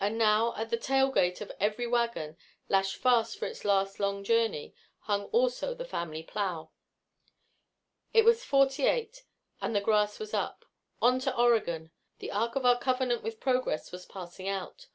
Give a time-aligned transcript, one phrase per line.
[0.00, 2.36] And now, at the tail gate of every wagon,
[2.68, 6.72] lashed fast for its last long journey, hung also the family plow.
[8.12, 9.22] It was '48,
[9.60, 10.64] and the grass was up.
[11.00, 11.92] On to Oregon!
[12.18, 14.88] The ark of our covenant with progress was passing out.